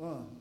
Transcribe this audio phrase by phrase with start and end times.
[0.00, 0.39] One,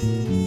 [0.00, 0.39] Sorry,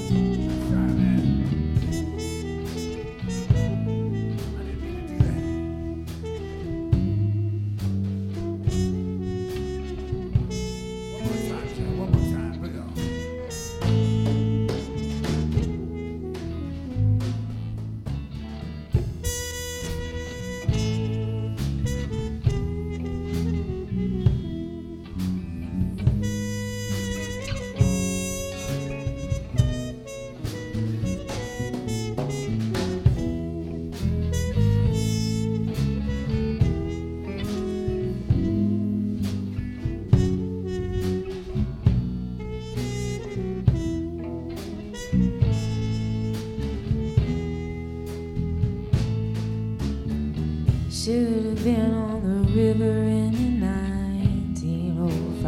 [51.04, 55.44] Should have been on the river in 1905.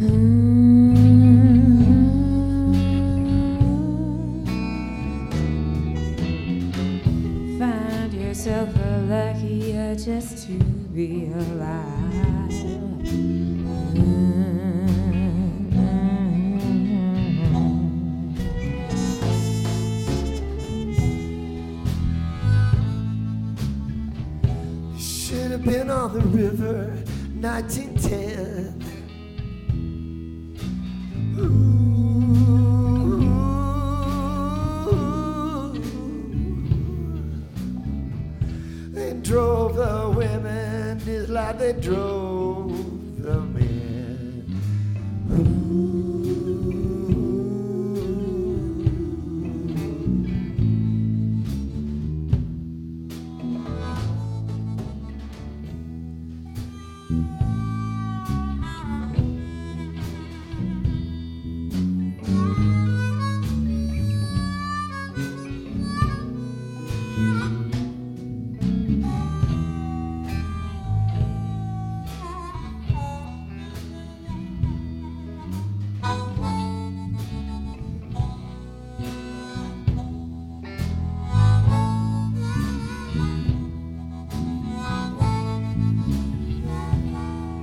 [0.00, 0.18] Mm.
[7.60, 10.54] Find yourself a lucky just to
[10.92, 12.50] be alive.
[12.50, 13.06] Should
[25.64, 26.94] been on the river,
[27.40, 28.74] 1910.
[31.38, 31.78] Ooh.
[38.92, 42.37] They drove the women just like they drove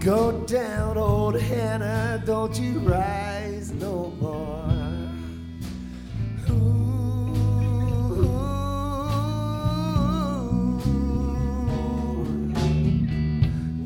[0.05, 4.61] Go down, old Hannah, don't you rise no more.
[6.47, 7.33] Ooh.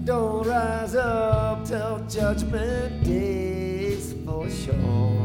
[0.03, 5.18] Don't rise up till judgment days for sure.